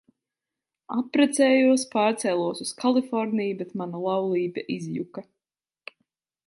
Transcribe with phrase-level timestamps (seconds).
[0.95, 5.29] Apprecējos, pārcēlos uz Kaliforniju, bet mana laulība izjuka.